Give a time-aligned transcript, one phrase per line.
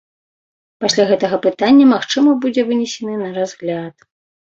[0.83, 4.13] Пасля гэтага пытанне, магчыма, будзе вынесены на разгляд.